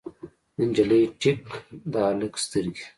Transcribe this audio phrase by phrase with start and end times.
[0.55, 1.41] د نجلۍ ټیک،
[1.91, 2.83] د هلک سترګې